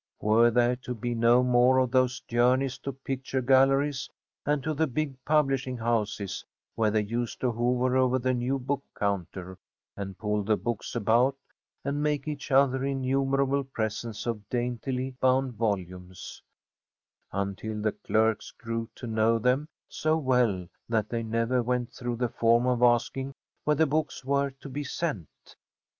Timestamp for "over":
7.95-8.17